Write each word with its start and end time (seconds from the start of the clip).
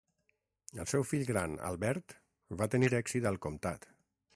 El 0.83 0.87
seu 0.93 1.05
fill 1.09 1.27
gran 1.33 1.55
Albert 1.69 2.19
va 2.63 2.73
tenir 2.77 2.93
èxit 3.05 3.33
al 3.33 3.43
comtat. 3.49 3.93